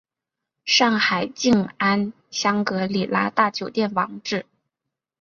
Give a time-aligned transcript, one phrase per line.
[0.65, 4.47] 上海静安香格里拉大酒店网址